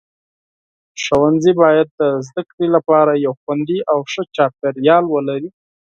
ښوونځي 1.03 1.51
باید 1.61 1.87
د 1.99 2.01
زده 2.27 2.41
کړې 2.49 2.67
لپاره 2.75 3.21
یو 3.25 3.33
خوندي 3.41 3.79
او 3.91 3.99
ښه 4.11 4.21
چاپیریال 4.35 5.03
ولري. 5.09 5.49